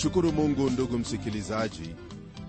[0.00, 1.94] namshukuru mungu ndugu msikilizaji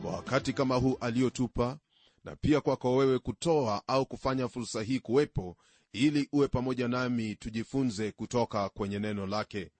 [0.01, 1.77] kwa wakati kama huu aliotupa
[2.23, 5.57] na pia kwako wewe kutoa au kufanya fursa hii kuwepo
[5.93, 9.71] ili uwe pamoja nami tujifunze kutoka kwenye neno lake.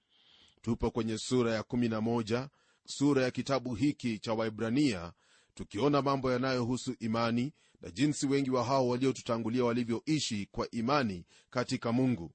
[0.62, 2.48] Tupo kwenye sura ya 11
[2.86, 5.14] sura ya kitabu hiki cha waibrania
[5.56, 12.32] tukiona mambo yanayohusu imani na jinsi wengi wa hao waliotutangulia walivyoishi kwa imani katika mungu.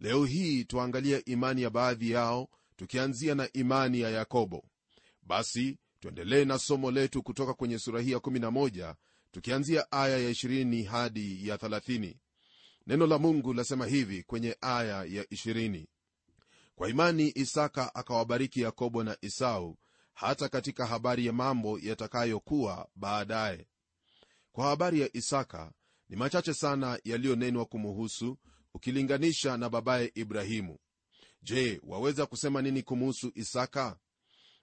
[0.00, 4.64] Leo hii tuangalie imani ya baadhi yao tukianzia na imani ya yakobo.
[5.22, 8.94] Basi tuendelee na somo letu kutoka kwenye sura hii ya 11
[9.32, 12.14] tukianzia aya ya 20 hadi ya 30
[12.86, 15.86] neno la mungu lasema hivi kwenye aya ya 20
[16.76, 19.78] kwa imani isaka akawabariki yakobo na esau
[20.14, 23.66] hata katika habari ya mambo yatakayokuwa baadaye.
[24.52, 25.72] Kwa habari ya isaka
[26.08, 28.38] ni machache sana yaliyonenwa kumuhusu
[28.74, 30.78] ukilinganisha na babaye ibrahimu
[31.46, 33.96] je waweza kusema nini kumuhusu isaka?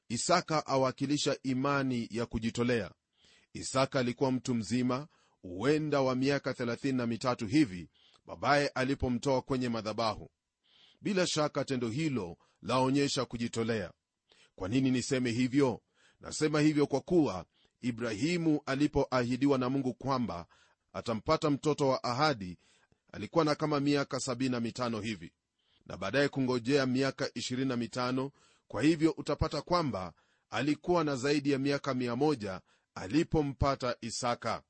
[0.09, 2.91] Isaka awakilisha imani ya kujitolea.
[3.53, 5.07] Isaka alikuwa mtu mzima
[5.41, 7.89] huenda wa miaka 33 hivi
[8.25, 10.31] babaye alipomtoa kwenye madhabahu.
[11.01, 13.91] Bila shaka tendo hilo laonyesha kujitolea.
[14.55, 15.81] Kwa nini niseme hivyo?
[16.21, 17.45] Nasema hivyo kwa kuwa
[17.81, 20.45] ibrahimu alipoahidiwa na mungu kwamba
[20.93, 22.57] atampata mtoto wa ahadi
[23.11, 25.31] alikuwa na kama miaka 75 hivi
[25.85, 28.29] na baadaye kungojea miaka 25
[28.67, 30.13] kwa hivyo utapata kwamba
[30.49, 32.59] alikuwa na zaidi ya miaka 100
[32.95, 34.63] alipompata isaka.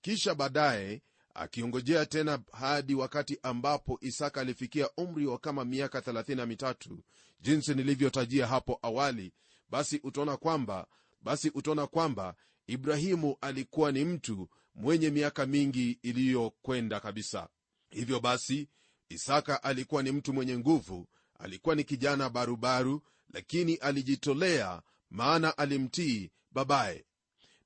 [0.00, 1.02] Kisha baadaye
[1.34, 6.96] akiongojea tena hadi wakati ambapo isaka alifikia umri wa kama miaka 33
[7.40, 9.32] jinsi nilivyotajia hapo awali
[9.70, 10.86] basi utaona kwamba
[11.20, 12.34] basi utaona kwamba
[12.66, 17.48] ibrahimu alikuwa ni mtu mwenye miaka mingi iliyokwenda kabisa.
[17.90, 18.68] Hivyo basi
[19.08, 27.04] isaka alikuwa ni mtu mwenye nguvu alikuwa ni kijana barubaru lakini alijitolea maana alimtii babaye.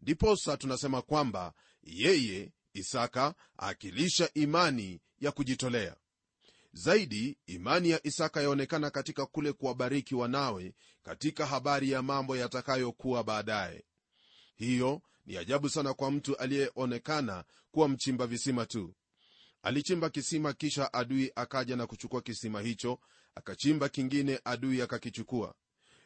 [0.03, 5.97] Ndiposa tunasema kwamba yeye isaka aakilisha imani ya kujitolea.
[6.73, 13.85] Zaidi imani ya isaka yaonekana katika kule kuwabariki wanawe katika habari ya mambo yatakayokuwa baadaye.
[14.57, 18.95] Hiyo ni ajabu sana kwa mtu aliyeonekana kuwa mchimba visima tu
[19.63, 22.99] alichimba kisima kisha adui akaja na kuchukua kisima hicho
[23.35, 25.55] akachimba kingine adui akakichukua.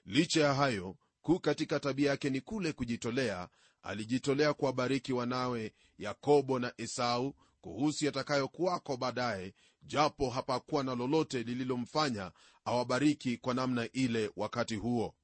[0.06, 3.48] Licha ya hayo kuu katika tabia yake ni kule kujitolea.
[3.82, 12.32] Alijitolea kuwabariki wanawe yakobo na esau kuhusu yatakayokuwako baadaye japo hapakuwa na lolote lililomfanya
[12.64, 15.14] awabariki kwa namna ile wakati huo.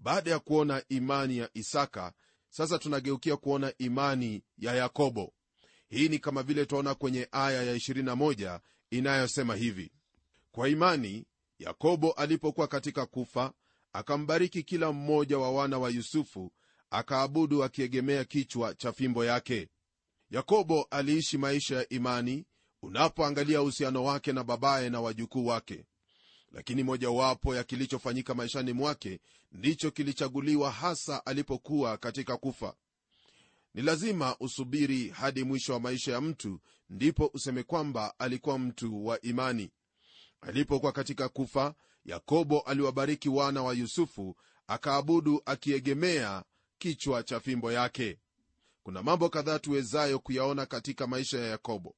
[0.00, 2.12] Baada ya kuona imani ya isaka
[2.48, 5.32] sasa tunageukia kuona imani ya yakobo
[5.94, 8.60] hii ni kama vile twaona kwenye aya ya 21
[8.90, 9.92] inayosema hivi.
[10.52, 11.24] Kwa imani
[11.58, 13.52] yakobo alipokuwa katika kufa
[13.92, 16.52] akambariki kila mmoja wa wana wa yusufu
[16.90, 19.68] akaabudu akiegemea kichwa cha fimbo yake.
[20.30, 22.44] Yakobo aliishi maisha ya imani
[22.82, 25.84] unapoangalia uhusiano wake na babaye na wajukuu wake.
[26.52, 29.20] Lakini mojawapo ya kilichofanyika maishani mwake
[29.52, 32.74] ndicho kilichaguliwa hasa alipokuwa katika kufa
[33.74, 39.20] ni lazima usubiri hadi mwisho wa maisha ya mtu ndipo useme kwamba alikuwa mtu wa
[39.20, 39.70] imani.
[40.40, 41.74] Alipokuwa katika kufa
[42.04, 44.36] yakobo aliwabariki wana wa yusufu
[44.66, 46.44] akaabudu akiegemea
[46.78, 48.18] kichwa cha fimbo yake.
[48.82, 51.96] Kuna mambo kadhaa tuwezayo kuyaona katika maisha ya yakobo.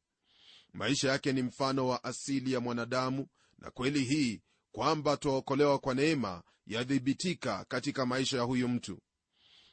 [0.72, 3.26] Maisha yake ni mfano wa asili ya mwanadamu
[3.58, 8.98] na kweli hii kwamba twaokolewa kwa neema yadhibitika katika maisha ya huyu mtu.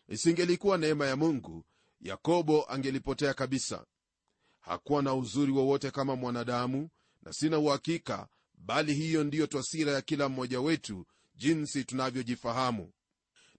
[0.07, 1.65] Isingelikuwa neema ya mungu
[2.03, 3.85] yakobo angelipotea kabisa.
[4.59, 6.89] Hakuwa na uzuri wowote kama mwanadamu
[7.21, 11.05] na sina uhakika bali hiyo ndiyo twasira ya kila mmoja wetu
[11.35, 12.91] jinsi tunavyojifahamu.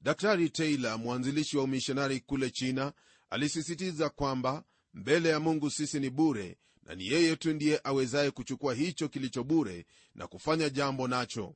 [0.00, 2.92] Daktari taylor mwanzilishi wa umishonari kule china
[3.30, 4.64] alisisitiza kwamba
[4.94, 9.44] mbele ya mungu sisi ni bure na ni yeye tu ndiye awezaye kuchukua hicho kilicho
[9.44, 11.54] bure na kufanya jambo nacho.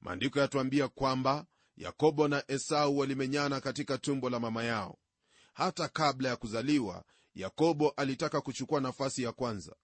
[0.00, 1.46] Maandiko yatuambia kwamba
[1.76, 4.98] yakobo na esau walimenyana katika tumbo la mama yao
[5.60, 7.04] hata kabla ya kuzaliwa
[7.34, 9.76] yakobo alitaka kuchukua nafasi ya kwanza.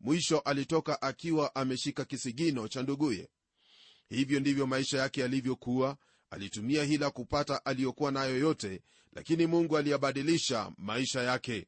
[0.00, 3.28] Mwisho alitoka akiwa ameshika kisigino cha nduguye.
[4.08, 5.96] Hivyo ndivyo maisha yake yalivyokuwa.
[6.30, 8.82] Alitumia hila kupata aliyokuwa nayo yote
[9.12, 11.66] lakini mungu aliyabadilisha maisha yake.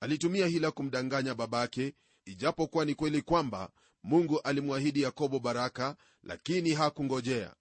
[0.00, 1.94] Alitumia hila kumdanganya babake
[2.24, 3.70] ijapokuwa ni kweli kwamba
[4.02, 7.54] mungu alimwahidi yakobo baraka lakini hakungojea.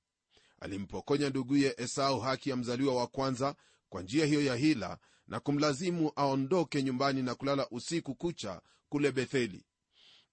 [0.60, 3.56] Alimpokonya nduguye esau haki ya mzaliwa wa kwanza
[3.90, 4.98] kwa njia hiyo ya hila
[5.28, 9.66] na kumlazimu aondoke nyumbani na kulala usiku kucha kule betheli.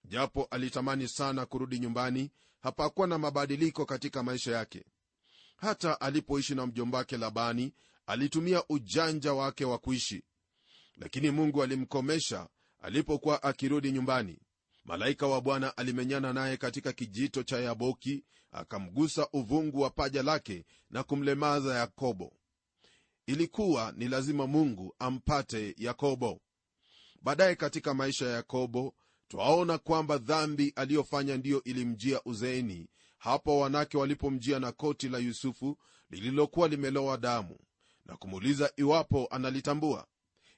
[0.03, 4.85] Japo alitamani sana kurudi nyumbani hapakuwa na mabadiliko katika maisha yake.
[5.57, 7.73] Hata alipoishi na mjombake labani
[8.05, 10.23] alitumia ujanja wake wa kuishi.
[10.95, 12.47] Lakini mungu alimkomesha
[12.81, 14.39] alipokuwa akirudi nyumbani.
[14.85, 21.03] Malaika wa bwana alimenyana naye katika kijito cha yaboki akamgusa uvungu wa paja lake na
[21.03, 22.33] kumlemaza yakobo
[23.27, 26.41] ilikuwa ni lazima mungu ampate yakobo.
[27.21, 28.95] Baadaye katika maisha ya yakobo
[29.27, 35.77] twaona kwamba dhambi aliyofanya ndiyo ilimjia uzeeni hapo wanake walipomjia na koti la yusufu
[36.09, 37.59] lililokuwa limelowa damu
[38.05, 40.07] na kumuuliza iwapo analitambua.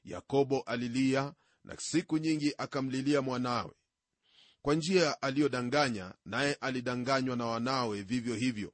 [0.03, 1.33] Yakobo alilia
[1.63, 3.71] na siku nyingi akamlilia mwanawe.
[4.61, 8.73] Kwa njia aliyodanganya naye alidanganywa na wanawe vivyo hivyo.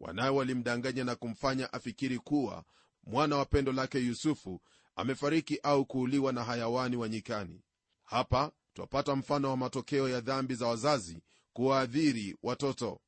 [0.00, 2.64] Wanawe walimdanganya na kumfanya afikiri kuwa
[3.06, 4.60] mwana wa pendo lake yusufu
[4.96, 7.60] amefariki au kuuliwa na hayawani wa nyikani.
[8.04, 11.22] Hapa twapata mfano wa matokeo ya dhambi za wazazi
[11.52, 13.00] kuwaadhiri watoto.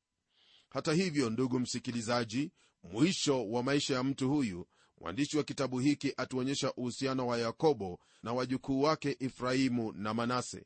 [0.69, 2.51] Hata hivyo ndugu msikilizaji
[2.83, 4.67] mwisho wa maisha ya mtu huyu
[5.01, 10.65] mwandishi wa kitabu hiki atuonyesha uhusiano wa yakobo na wajukuu wake efraimu na manase.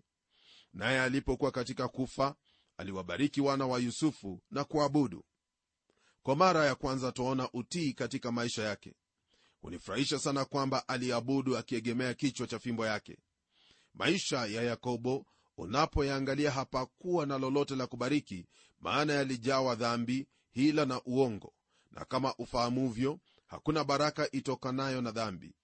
[0.74, 2.36] Naye alipokuwa katika kufa
[2.78, 5.26] aliwabariki wana wa yusufu na kuabudu.
[6.24, 8.94] Kwa mara ya kwanza twaona utii katika maisha yake
[9.62, 13.18] hunifurahisha sana kwamba aliabudu akiegemea kichwa cha fimbo yake.
[13.94, 15.26] Maisha ya yakobo
[15.58, 18.46] unapoyaangalia hapakuwa na lolote la kubariki
[18.80, 21.54] maana yalijawa dhambi hila na uongo.
[21.92, 25.56] Na kama ufahamuvyo hakuna baraka itokanayo na dhambi.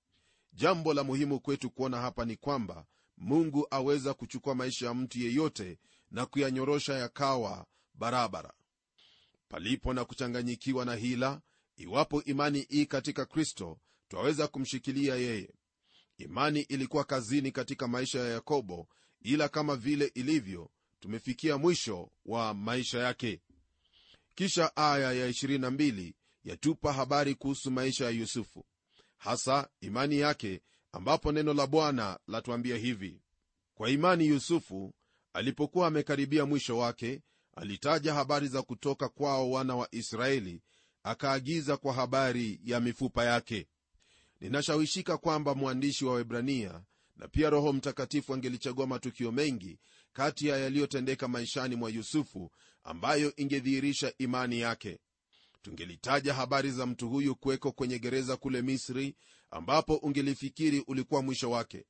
[0.53, 2.85] Jambo la muhimu kwetu kuona hapa ni kwamba
[3.17, 5.79] mungu aweza kuchukua maisha ya mtu yeyote
[6.11, 8.53] na kuyanyorosha yakawa barabara.
[9.50, 11.41] Palipo na kuchanganyikiwa na hila
[11.77, 15.50] iwapo imani ii katika kristo twaweza kumshikilia yeye.
[16.18, 18.88] Imani ilikuwa kazini katika maisha ya yakobo
[19.21, 20.69] ila kama vile ilivyo
[21.00, 23.41] tumefikia mwisho wa maisha yake.
[24.35, 26.13] Kisha aya ya 22
[26.44, 28.65] yatupa habari kuhusu maisha ya yusufu.
[29.18, 33.21] Hasa imani yake ambapo neno la bwana latuambia hivi.
[33.75, 34.94] Kwa imani yusufu
[35.33, 37.21] alipokuwa amekaribia mwisho wake
[37.56, 40.62] alitaja habari za kutoka kwao wana wa israeli
[41.09, 43.68] akaagiza kwa habari ya mifupa yake.
[44.42, 46.81] Ninashawishika kwamba mwandishi wa webrania
[47.15, 49.80] na pia roho mtakatifu angelichagua matukio mengi
[50.13, 52.51] kati ya yaliyotendeka maishani mwa yusufu
[52.83, 55.00] ambayo ingedhihirisha imani yake.
[55.62, 59.15] Tungelitaja habari za mtu huyu kuweko kwenye gereza kule misri
[59.51, 61.86] ambapo ungelifikiri ulikuwa mwisho wake.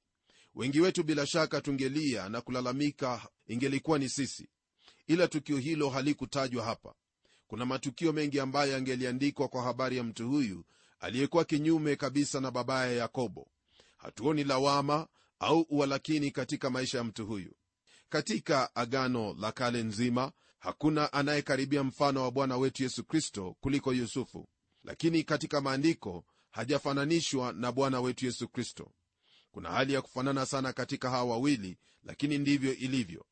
[0.55, 4.49] Wengi wetu bila shaka tungelia na kulalamika ingelikuwa ni sisi.
[5.07, 6.93] Ila tukio hilo halikutajwa hapa
[7.47, 10.65] kuna matukio mengi ambayo yangeliandikwa kwa habari ya mtu huyu
[10.99, 13.47] aliyekuwa kinyume kabisa na babaye yakobo.
[13.97, 15.07] Hatuoni lawama
[15.39, 17.51] au uwalakini katika maisha ya mtu huyu.
[18.09, 24.47] Katika agano la kale nzima hakuna anayekaribia mfano wa bwana wetu yesu kristo kuliko yusufu.
[24.83, 28.91] Lakini katika maandiko hajafananishwa na bwana wetu yesu kristo.
[29.51, 33.25] Kuna hali ya kufanana sana katika hawa wawili lakini ndivyo ilivyo.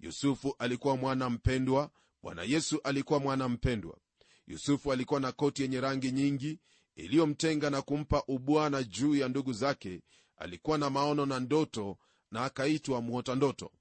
[0.00, 1.90] Yusufu alikuwa mwana mpendwa
[2.26, 3.98] bwana yesu alikuwa mwana mpendwa
[4.46, 6.58] yusufu alikuwa na koti yenye rangi nyingi
[6.96, 10.02] iliyomtenga na kumpa ubwana juu ya ndugu zake.
[10.36, 11.98] Alikuwa na maono na ndoto
[12.30, 13.72] na akaitwa mwota ndoto.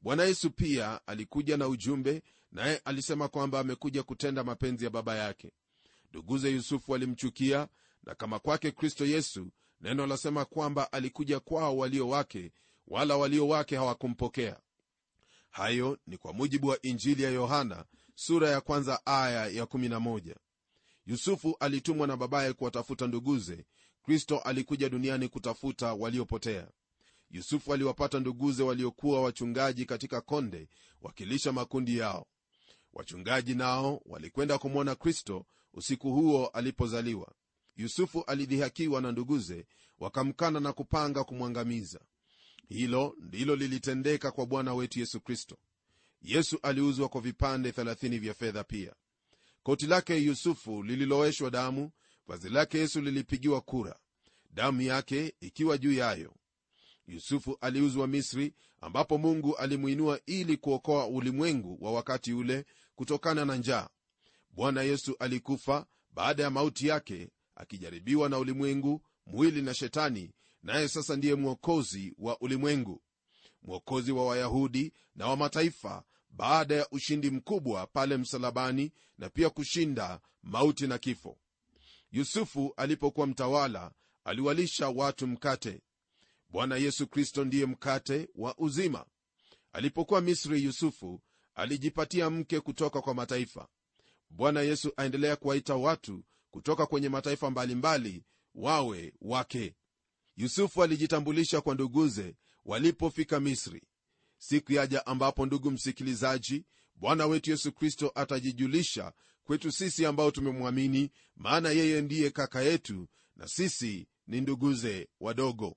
[0.00, 2.22] Bwana yesu pia alikuja na ujumbe
[2.52, 5.52] naye alisema kwamba amekuja kutenda mapenzi ya baba yake.
[6.10, 7.68] Nduguze yusufu alimchukia,
[8.02, 9.48] na kama kwake kristo yesu
[9.80, 12.52] neno lasema kwamba alikuja kwao walio wake
[12.86, 14.60] wala walio wake hawakumpokea
[15.52, 20.34] hayo ni kwa mujibu wa injili ya yohana sura ya kwanza aya ya 11
[21.06, 23.64] yusufu alitumwa na babaye kuwatafuta nduguze.
[24.02, 26.68] Kristo alikuja duniani kutafuta waliopotea.
[27.30, 30.68] Yusufu aliwapata nduguze waliokuwa wachungaji katika konde
[31.00, 32.26] wakilisha makundi yao.
[32.92, 37.32] Wachungaji nao walikwenda kumwona kristo usiku huo alipozaliwa.
[37.76, 39.66] Yusufu alidhihakiwa na nduguze
[39.98, 42.00] wakamkana na kupanga kumwangamiza
[42.72, 45.58] hilo ndilo lilitendeka kwa bwana wetu yesu kristo.
[46.22, 48.94] Yesu aliuzwa kwa vipande 30 vya fedha pia.
[49.62, 51.90] Koti lake yusufu lililoweshwa damu
[52.26, 53.96] vazi lake yesu lilipigiwa kura
[54.50, 56.34] damu yake ikiwa juu yayo.
[57.06, 62.64] Yusufu aliuzwa misri ambapo mungu alimwinua ili kuokoa ulimwengu wa wakati ule
[62.94, 63.88] kutokana na njaa.
[64.50, 70.30] Bwana yesu alikufa baada ya mauti yake akijaribiwa na ulimwengu mwili na shetani
[70.62, 73.02] naye sasa ndiye mwokozi wa ulimwengu
[73.62, 80.20] mwokozi wa wayahudi na wa mataifa baada ya ushindi mkubwa pale msalabani na pia kushinda
[80.42, 81.38] mauti na kifo.
[82.10, 83.92] Yusufu alipokuwa mtawala
[84.24, 85.80] aliwalisha watu mkate.
[86.48, 89.06] Bwana yesu kristo ndiye mkate wa uzima.
[89.72, 91.22] Alipokuwa misri yusufu
[91.54, 93.68] alijipatia mke kutoka kwa mataifa.
[94.30, 99.74] Bwana yesu aendelea kuwaita watu kutoka kwenye mataifa mbalimbali wawe wake
[100.36, 102.34] yusufu alijitambulisha kwa nduguze
[102.64, 103.82] walipofika misri.
[104.38, 109.12] Siku yaja ambapo ndugu msikilizaji bwana wetu yesu kristo atajijulisha
[109.44, 115.76] kwetu sisi ambao tumemwamini maana yeye ndiye kaka yetu na sisi ni nduguze wadogo.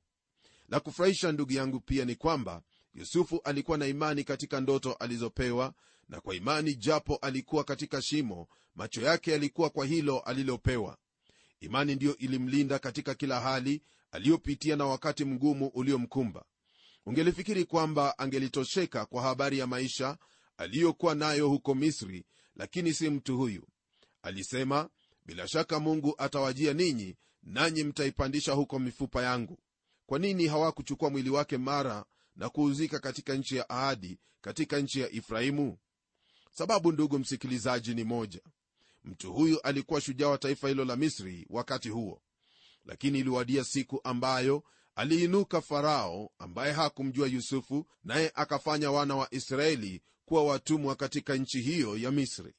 [0.69, 2.61] La kufurahisha ndugu yangu pia ni kwamba
[2.93, 5.73] yusufu alikuwa na imani katika ndoto alizopewa
[6.09, 10.97] na kwa imani japo alikuwa katika shimo macho yake yalikuwa kwa hilo alilopewa.
[11.59, 13.81] Imani ndiyo ilimlinda katika kila hali
[14.15, 16.45] aliyopitia na wakati mgumu uliomkumba.
[17.05, 20.17] Ungelifikiri kwamba angelitosheka kwa habari ya maisha
[20.57, 23.67] aliyokuwa nayo huko misri lakini si mtu huyu.
[24.21, 24.89] Alisema
[25.25, 29.59] bila shaka mungu atawajia ninyi nanyi mtaipandisha huko mifupa yangu.
[30.05, 32.05] Kwa nini hawakuchukua mwili wake mara
[32.35, 35.77] na kuuzika katika nchi ya ahadi katika nchi ya efraimu?
[36.51, 38.41] Sababu ndugu msikilizaji ni moja.
[39.03, 42.21] Mtu huyu alikuwa shujaa wa taifa hilo la misri wakati huo
[42.85, 44.63] lakini iliwadia siku ambayo
[44.95, 51.97] aliinuka farao ambaye hakumjua yusufu naye akafanya wana wa israeli kuwa watumwa katika nchi hiyo
[51.97, 52.53] ya misri.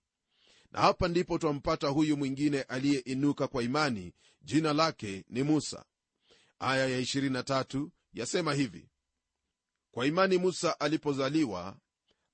[0.72, 5.84] Na hapa ndipo twampata huyu mwingine aliyeinuka kwa imani jina lake ni musa.
[6.58, 8.88] Aya ya 23 yasema hivi
[9.90, 11.76] kwa imani musa alipozaliwa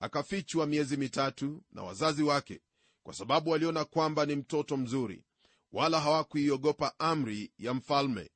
[0.01, 2.61] akafichwa miezi mitatu na wazazi wake
[3.03, 5.25] kwa sababu waliona kwamba ni mtoto mzuri
[5.73, 8.31] wala hawakuiogopa amri ya mfalme.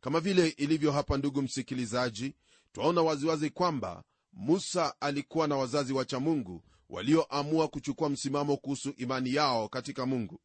[0.00, 2.34] Kama vile ilivyo hapa ndugu msikilizaji
[2.72, 9.68] twaona waziwazi kwamba musa alikuwa na wazazi wacha mungu walioamua kuchukua msimamo kuhusu imani yao
[9.68, 10.40] katika mungu.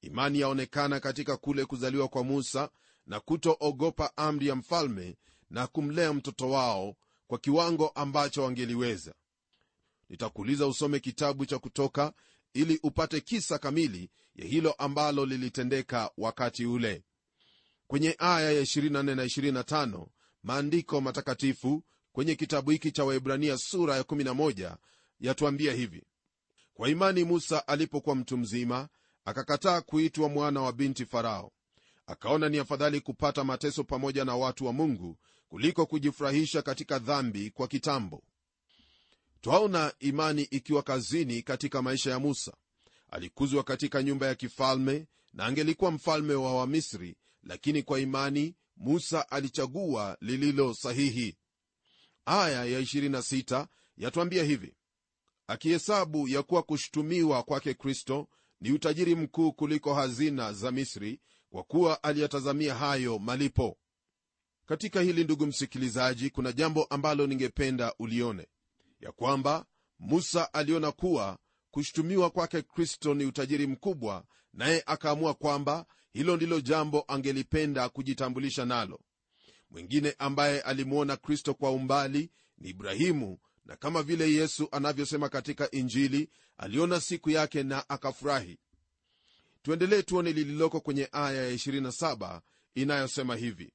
[0.00, 2.70] Imani yaonekana katika kule kuzaliwa kwa musa
[3.06, 5.16] na kutoogopa amri ya mfalme
[5.50, 9.14] na kumlea mtoto wao kwa kiwango ambacho wangeliweza.
[10.08, 12.12] Nitakuuliza usome kitabu cha kutoka
[12.54, 17.04] ili upate kisa kamili ya hilo ambalo lilitendeka wakati ule.
[17.86, 20.06] Kwenye aya ya 24 na 25
[20.42, 24.76] maandiko matakatifu kwenye kitabu hiki cha waibrania sura ya 11
[25.20, 26.04] yatuambia hivi.
[26.74, 28.88] Kwa imani musa alipokuwa mtu mzima
[29.24, 31.52] akakataa kuitwa mwana wa binti farao.
[32.06, 37.68] Akaona ni afadhali kupata mateso pamoja na watu wa mungu kuliko kujifurahisha katika dhambi kwa
[37.68, 38.22] kitambo.
[39.40, 42.52] Twaona imani ikiwa kazini katika maisha ya musa
[43.14, 50.16] alikuzwa katika nyumba ya kifalme na angelikuwa mfalme wa wamisri lakini kwa imani musa alichagua
[50.20, 51.36] lililo sahihi.
[52.26, 53.66] Aya ya 26
[53.96, 54.74] yatwambia hivi
[55.46, 58.28] akihesabu ya kuwa kushutumiwa kwake kristo
[58.60, 63.78] ni utajiri mkuu kuliko hazina za misri kwa kuwa aliyatazamia hayo malipo.
[64.66, 68.48] Katika hili ndugu msikilizaji kuna jambo ambalo ningependa ulione.
[69.00, 69.66] Ya kwamba
[69.98, 71.38] musa aliona kuwa
[71.74, 79.00] kushutumiwa kwake kristo ni utajiri mkubwa naye akaamua kwamba hilo ndilo jambo angelipenda kujitambulisha nalo.
[79.70, 86.30] Mwingine ambaye alimwona kristo kwa umbali ni ibrahimu na kama vile yesu anavyosema katika injili
[86.56, 88.58] aliona siku yake na akafurahi.
[89.62, 92.40] Tuendelee tuone lililoko kwenye aya ya 27
[92.74, 93.72] inayosema hivi.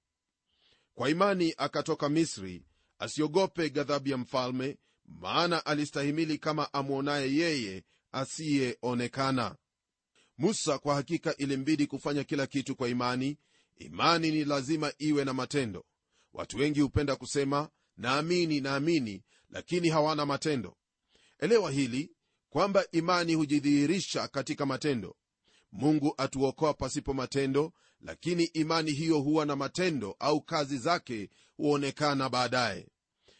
[0.95, 2.65] Kwa imani akatoka misri
[2.99, 4.77] asiogope ghadhabu ya mfalme
[5.09, 9.55] maana alistahimili kama amwonaye yeye asiyeonekana.
[10.37, 13.37] Musa kwa hakika ilimbidi kufanya kila kitu kwa imani.
[13.77, 15.85] Imani ni lazima iwe na matendo.
[16.33, 20.77] Watu wengi hupenda kusema naamini naamini lakini hawana matendo.
[21.39, 22.11] Elewa hili
[22.49, 25.15] kwamba imani hujidhihirisha katika matendo.
[25.71, 32.87] Mungu atuokoa pasipo matendo lakini imani hiyo huwa na matendo au kazi zake huonekana baadaye.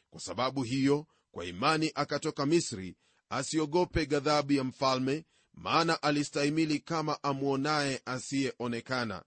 [0.09, 2.95] Kwa sababu hiyo kwa imani akatoka misri
[3.29, 9.23] asiogope ghadhabu ya mfalme maana alistahimili kama amwonaye asiyeonekana.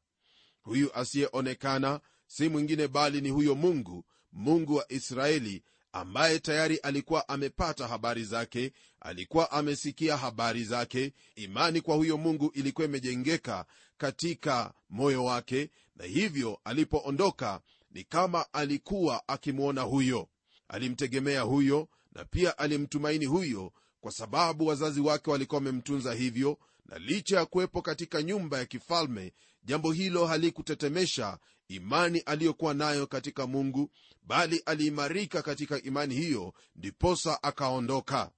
[0.63, 7.89] Huyu asiyeonekana si mwingine bali ni huyo mungu mungu wa israeli ambaye tayari alikuwa amepata
[7.89, 11.13] habari zake alikuwa amesikia habari zake.
[11.35, 13.67] Imani kwa huyo mungu ilikuwa imejengeka
[13.97, 20.29] katika moyo wake na hivyo alipoondoka ni kama alikuwa akimwona huyo
[20.73, 27.37] alimtegemea huyo na pia alimtumaini huyo kwa sababu wazazi wake walikuwa wamemtunza hivyo na licha
[27.37, 29.33] ya kuwepo katika nyumba ya kifalme
[29.65, 31.39] jambo hilo halikutetemesha
[31.69, 33.91] imani aliyokuwa nayo katika mungu
[34.23, 38.31] bali aliimarika katika imani hiyo ndiposa akaondoka.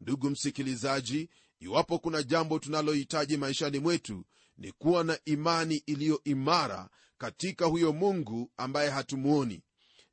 [0.00, 1.28] Ndugu msikilizaji
[1.60, 4.24] iwapo kuna jambo tunalohitaji maishani mwetu
[4.58, 9.62] ni kuwa na imani iliyo imara katika huyo mungu ambaye hatumwoni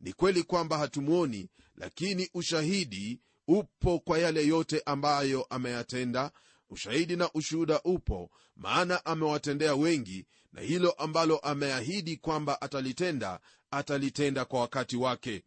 [0.02, 6.32] ni kweli kwamba hatumwoni lakini ushahidi upo kwa yale yote ambayo ameyatenda.
[6.70, 13.40] Ushahidi na ushuhuda upo maana amewatendea wengi na hilo ambalo ameahidi kwamba atalitenda
[13.72, 15.44] atalitenda kwa wakati wake.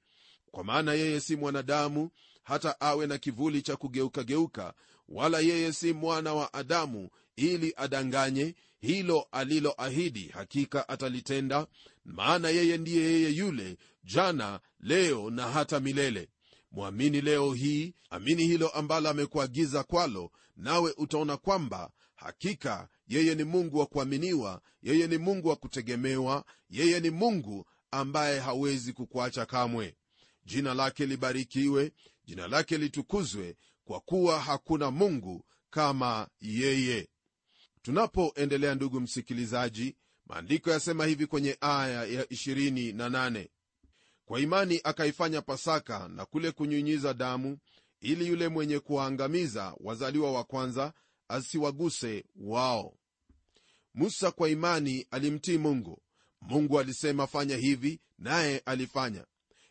[0.50, 2.10] Kwa maana yeye si mwanadamu
[2.42, 4.74] hata awe na kivuli cha kugeukageuka
[5.08, 11.66] wala yeye si mwana wa adamu ili adanganye hilo aliloahidi hakika atalitenda
[12.04, 16.28] maana yeye ndiye yeye yule jana leo na hata milele.
[16.72, 23.78] Mwamini leo hii amini hilo ambalo amekuagiza kwalo nawe utaona kwamba hakika yeye ni mungu
[23.78, 29.96] wa kuaminiwa yeye ni mungu wa kutegemewa yeye ni mungu ambaye hawezi kukuacha kamwe.
[30.44, 31.92] Jina lake libarikiwe
[32.24, 37.08] jina lake litukuzwe kwa kuwa hakuna mungu kama yeye
[37.84, 43.48] tunapoendelea ndugu msikilizaji maandiko yasema hivi kwenye aya ya 28
[44.24, 47.58] kwa imani akaifanya pasaka na kule kunyunyiza damu
[48.00, 50.92] ili yule mwenye kuwaangamiza wazaliwa wa kwanza
[51.28, 52.96] asiwaguse wao.
[53.94, 56.02] Musa kwa imani alimtii mungu.
[56.40, 59.24] Mungu alisema fanya hivi naye alifanya.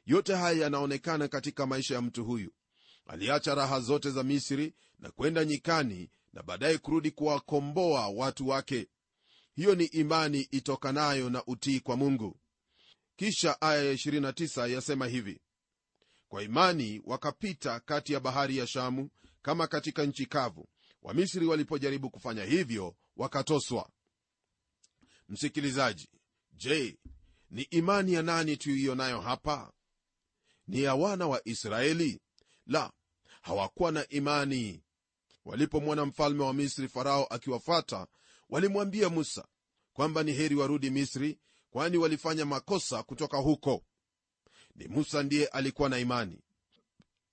[0.05, 2.51] Yote haya yanaonekana katika maisha ya mtu huyu.
[3.05, 8.87] Aliacha raha zote za misri na kwenda nyikani na baadaye kurudi kuwakomboa watu wake.
[9.55, 12.39] Hiyo ni imani itokanayo na utii kwa mungu.
[13.15, 15.41] Kisha aya ya 29 yasema hivi.
[16.27, 19.09] Kwa imani wakapita kati ya bahari ya shamu
[19.41, 20.69] kama katika nchi kavu.
[21.01, 23.89] Wamisri walipojaribu kufanya hivyo wakatoswa.
[25.29, 26.09] Msikilizaji
[26.51, 26.97] je
[27.49, 29.73] ni imani ya nani tuiyonayo hapa?
[30.67, 32.21] Ni ya wana wa israeli?
[32.65, 32.91] La
[33.41, 34.83] hawakuwa na imani
[35.45, 38.07] walipomwona mfalme wa misri farao akiwafata
[38.49, 39.47] walimwambia musa
[39.93, 43.83] kwamba ni heri warudi misri kwani walifanya makosa kutoka huko.
[44.75, 46.39] Ni musa ndiye alikuwa na imani.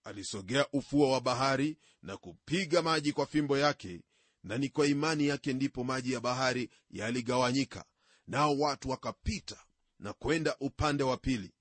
[0.05, 4.01] Alisogea ufuo wa bahari na kupiga maji kwa fimbo yake
[4.45, 7.85] na ni kwa imani yake ndipo maji ya bahari yaligawanyika
[8.27, 9.57] nao watu wakapita
[9.99, 11.53] na kwenda upande wa pili.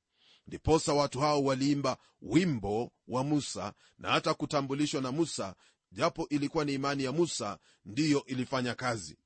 [0.48, 5.56] Ndiposa watu hao waliimba wimbo wa musa na hata kutambulishwa na musa
[5.92, 9.18] japo ilikuwa ni imani ya musa ndiyo ilifanya kazi.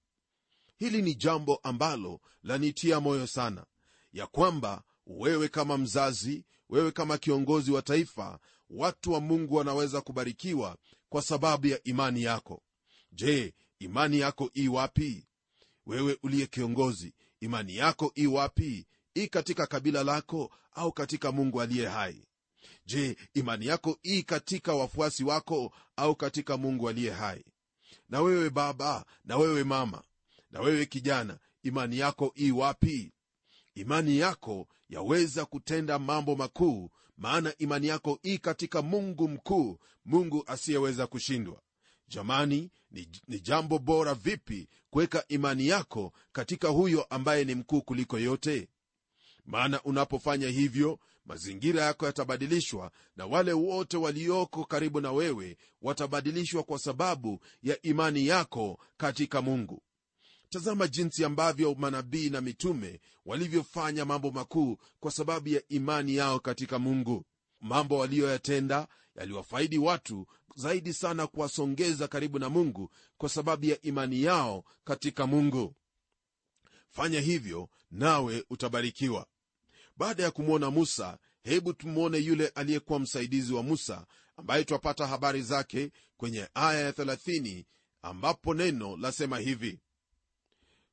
[0.78, 3.66] Hili ni jambo ambalo lanitia moyo sana
[4.14, 10.78] ya kwamba wewe kama mzazi wewe kama kiongozi wa taifa watu wa mungu wanaweza kubarikiwa
[11.10, 12.64] kwa sababu ya imani yako.
[13.12, 15.28] Je imani yako i wapi?
[15.86, 18.88] Wewe uliye kiongozi imani yako i wapi?
[19.16, 22.28] I katika kabila lako au katika mungu aliye hai
[22.86, 27.46] je imani yako ii katika wafuasi wako au katika mungu aliye hai?
[28.10, 30.04] Na wewe baba na wewe mama
[30.52, 33.14] na wewe kijana imani yako ii wapi?
[33.76, 41.08] Imani yako yaweza kutenda mambo makuu maana imani yako ii katika mungu mkuu mungu asiyeweza
[41.08, 41.62] kushindwa.
[42.08, 48.20] Jamani ni, ni jambo bora vipi kuweka imani yako katika huyo ambaye ni mkuu kuliko
[48.20, 48.68] yote?
[49.46, 56.80] Maana unapofanya hivyo mazingira yako yatabadilishwa na wale wote walioko karibu na wewe watabadilishwa kwa
[56.80, 59.82] sababu ya imani yako katika mungu.
[60.50, 66.80] Tazama jinsi ambavyo manabii na mitume walivyofanya mambo makuu kwa sababu ya imani yao katika
[66.80, 67.26] mungu.
[67.62, 74.64] Mambo waliyoyatenda yaliwafaidi watu zaidi sana kuwasongeza karibu na mungu kwa sababu ya imani yao
[74.84, 75.76] katika mungu.
[76.90, 79.28] Fanya hivyo nawe utabarikiwa
[79.98, 84.06] baada ya kumwona musa hebu tumwone yule aliyekuwa msaidizi wa musa
[84.38, 87.66] ambaye twapata habari zake kwenye aya ya 30
[88.02, 89.80] ambapo neno lasema hivi.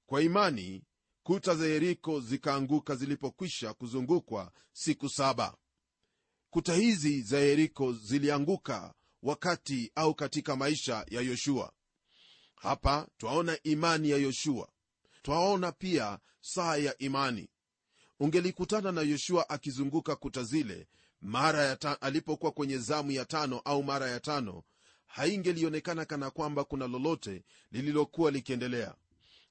[0.07, 0.85] Kwa imani
[1.23, 5.57] kuta za yeriko zikaanguka zilipokwisha kuzungukwa siku saba.
[6.51, 11.73] Kuta hizi za yeriko zilianguka wakati au katika maisha ya yoshua.
[12.57, 14.69] Hapa twaona imani ya yoshua.
[15.23, 17.49] Twaona pia saa ya imani
[18.21, 20.87] ungelikutana na yoshua akizunguka kuta zile
[21.23, 24.63] mara ya ta, alipokuwa kwenye zamu ya tano au mara ya tano
[25.07, 28.95] haingelionekana kana kwamba kuna lolote lililokuwa likiendelea.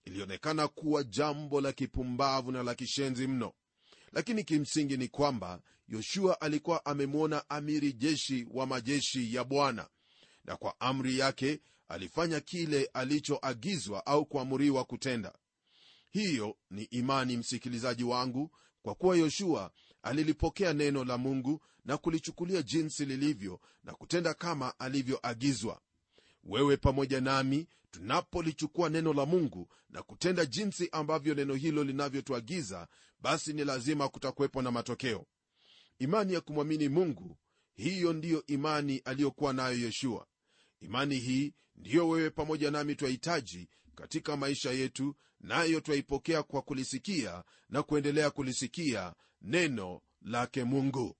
[0.06, 3.54] Ilionekana kuwa jambo la kipumbavu na la kishenzi mno.
[4.12, 9.88] Lakini kimsingi ni kwamba yoshua alikuwa amemwona amiri jeshi wa majeshi ya bwana
[10.46, 15.34] na kwa amri yake alifanya kile alichoagizwa au kuamuriwa kutenda
[16.10, 23.06] hiyo ni imani msikilizaji wangu kwa kuwa yoshua alilipokea neno la mungu na kulichukulia jinsi
[23.06, 25.82] lilivyo na kutenda kama alivyoagizwa.
[26.44, 32.88] Wewe pamoja nami tunapolichukua neno la mungu na kutenda jinsi ambavyo neno hilo linavyotuagiza
[33.20, 35.26] basi ni lazima kutakuwepo na matokeo.
[36.00, 37.38] Imani ya kumwamini mungu
[37.76, 40.28] hiyo ndiyo imani aliyokuwa nayo yoshua.
[40.82, 43.70] Imani hii ndiyo wewe pamoja nami twahitaji
[44.00, 51.16] katika maisha yetu nayo twaipokea kwa kulisikia na kuendelea kulisikia neno lake mungu.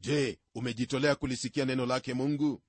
[0.00, 2.62] Je umejitolea kulisikia neno lake mungu?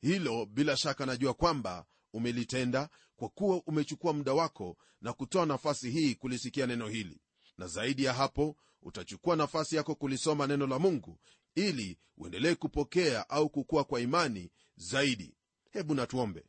[0.00, 6.14] Hilo bila shaka najua kwamba umelitenda kwa kuwa umechukua muda wako na kutoa nafasi hii
[6.14, 7.20] kulisikia neno hili.
[7.58, 11.18] Na zaidi ya hapo utachukua nafasi yako kulisoma neno la mungu
[11.54, 15.34] ili uendelee kupokea au kukua kwa imani zaidi.
[15.70, 16.44] Hebu natuombe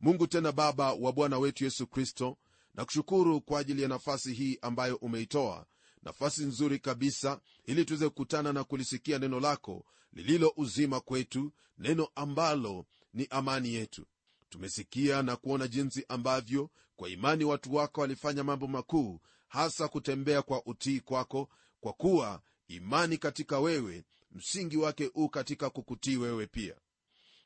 [0.00, 2.36] mungu tena baba wa bwana wetu yesu kristo
[2.74, 5.66] nakushukuru kwa ajili ya nafasi hii ambayo umeitoa
[6.02, 12.86] nafasi nzuri kabisa ili tuweze kukutana na kulisikia neno lako lililo uzima kwetu neno ambalo
[13.14, 14.06] ni amani yetu.
[14.48, 20.66] Tumesikia na kuona jinsi ambavyo kwa imani watu wako walifanya mambo makuu hasa kutembea kwa
[20.66, 21.48] utii kwako
[21.80, 26.74] kwa kuwa imani katika wewe msingi wake u katika kukutii wewe pia.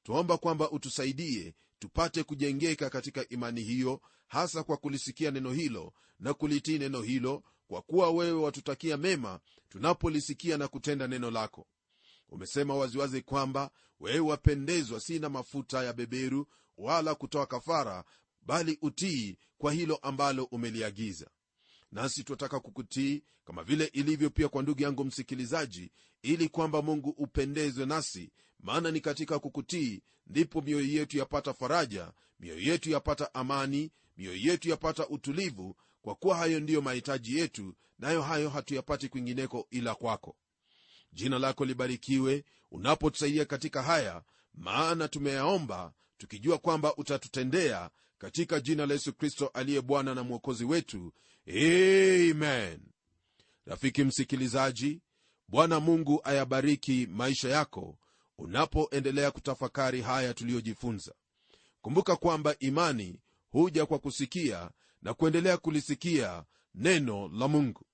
[0.02, 6.78] Twaomba kwamba utusaidie tupate kujengeka katika imani hiyo hasa kwa kulisikia neno hilo na kulitii
[6.78, 11.66] neno hilo kwa kuwa wewe watutakia mema tunapolisikia na kutenda neno lako.
[12.28, 18.04] Umesema waziwazi kwamba wewe wapendezwa si na mafuta ya beberu wala kutoa kafara
[18.42, 21.30] bali utii kwa hilo ambalo umeliagiza.
[21.92, 25.90] Nasi twataka kukutii kama vile ilivyo pia kwa ndugu yangu msikilizaji
[26.22, 28.30] ili kwamba mungu upendezwe nasi
[28.62, 34.68] maana ni katika kukutii ndipo mioyo yetu yapata faraja mioyo yetu yapata amani mioyo yetu
[34.68, 40.36] yapata utulivu kwa kuwa hayo ndiyo mahitaji yetu nayo hayo hatuyapati kwingineko ila kwako.
[41.12, 44.22] Jina lako libarikiwe unapotusaidia katika haya
[44.54, 51.12] maana tumeyaomba tukijua kwamba utatutendea katika jina la yesu kristo aliye bwana na mwokozi wetu.
[51.48, 52.80] Amen.
[53.66, 55.00] Rafiki msikilizaji
[55.48, 57.98] bwana mungu ayabariki maisha yako
[58.38, 61.14] unapoendelea kutafakari haya tuliyojifunza
[61.80, 64.70] kumbuka kwamba imani huja kwa kusikia
[65.02, 67.84] na kuendelea kulisikia neno la mungu.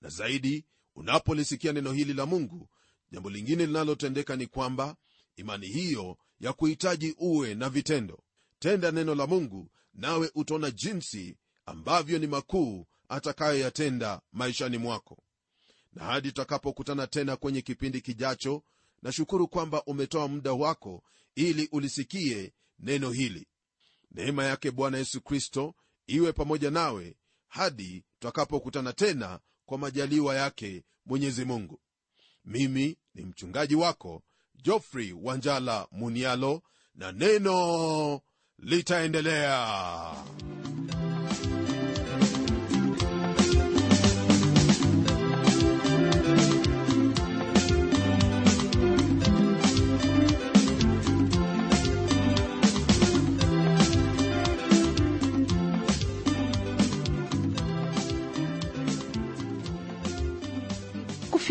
[0.00, 2.68] Na zaidi unapolisikia neno hili la mungu
[3.10, 4.96] jambo lingine linalotendeka ni kwamba
[5.36, 8.22] imani hiyo ya kuhitaji uwe na vitendo.
[8.58, 15.22] Tenda neno la mungu nawe utaona jinsi ambavyo ni makuu atakayoyatenda maishani mwako.
[15.92, 18.62] Na hadi tutakapokutana tena kwenye kipindi kijacho
[19.02, 21.02] nashukuru kwamba umetoa muda wako
[21.34, 23.46] ili ulisikie neno hili.
[24.10, 25.74] Neema yake bwana yesu kristo
[26.06, 27.16] iwe pamoja nawe
[27.48, 31.80] hadi twakapokutana tena kwa majaliwa yake mwenyezi mungu.
[32.44, 34.22] Mimi ni mchungaji wako
[34.54, 36.62] jofrey wanjala munialo
[36.94, 38.20] na neno
[38.58, 40.14] litaendelea